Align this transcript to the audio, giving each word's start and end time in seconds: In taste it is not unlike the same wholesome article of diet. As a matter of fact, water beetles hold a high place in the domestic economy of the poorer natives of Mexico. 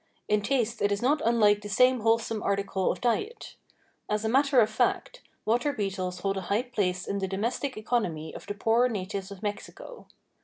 In 0.27 0.41
taste 0.41 0.81
it 0.81 0.91
is 0.91 1.03
not 1.03 1.21
unlike 1.23 1.61
the 1.61 1.69
same 1.69 1.99
wholesome 1.99 2.41
article 2.41 2.91
of 2.91 3.01
diet. 3.01 3.55
As 4.09 4.25
a 4.25 4.29
matter 4.29 4.59
of 4.59 4.67
fact, 4.71 5.21
water 5.45 5.71
beetles 5.73 6.21
hold 6.21 6.37
a 6.37 6.41
high 6.49 6.63
place 6.63 7.05
in 7.05 7.19
the 7.19 7.27
domestic 7.27 7.77
economy 7.77 8.33
of 8.33 8.47
the 8.47 8.55
poorer 8.55 8.89
natives 8.89 9.29
of 9.29 9.43
Mexico. 9.43 10.07